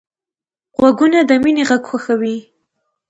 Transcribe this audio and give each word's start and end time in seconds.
غوږونه 0.77 1.19
د 1.29 1.31
مینې 1.43 1.63
غږ 1.69 1.83
خوښوي 1.89 2.37